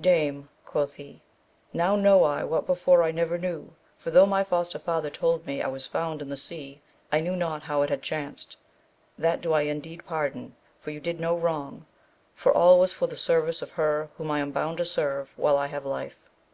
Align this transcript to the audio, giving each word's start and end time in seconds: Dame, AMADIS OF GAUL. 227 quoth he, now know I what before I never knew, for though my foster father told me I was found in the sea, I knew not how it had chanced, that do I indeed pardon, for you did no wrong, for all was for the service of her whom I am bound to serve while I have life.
Dame, 0.00 0.34
AMADIS 0.34 0.44
OF 0.44 0.44
GAUL. 0.44 0.72
227 0.72 0.72
quoth 0.72 0.94
he, 0.94 1.78
now 1.78 1.94
know 1.94 2.24
I 2.24 2.42
what 2.42 2.64
before 2.64 3.02
I 3.02 3.10
never 3.10 3.36
knew, 3.36 3.74
for 3.98 4.10
though 4.10 4.24
my 4.24 4.42
foster 4.42 4.78
father 4.78 5.10
told 5.10 5.44
me 5.44 5.60
I 5.60 5.68
was 5.68 5.84
found 5.86 6.22
in 6.22 6.30
the 6.30 6.38
sea, 6.38 6.80
I 7.12 7.20
knew 7.20 7.36
not 7.36 7.64
how 7.64 7.82
it 7.82 7.90
had 7.90 8.00
chanced, 8.00 8.56
that 9.18 9.42
do 9.42 9.52
I 9.52 9.60
indeed 9.60 10.06
pardon, 10.06 10.56
for 10.78 10.90
you 10.90 11.00
did 11.00 11.20
no 11.20 11.36
wrong, 11.36 11.84
for 12.34 12.50
all 12.50 12.80
was 12.80 12.94
for 12.94 13.06
the 13.06 13.14
service 13.14 13.60
of 13.60 13.72
her 13.72 14.08
whom 14.16 14.30
I 14.30 14.38
am 14.40 14.52
bound 14.52 14.78
to 14.78 14.86
serve 14.86 15.36
while 15.36 15.58
I 15.58 15.66
have 15.66 15.84
life. 15.84 16.30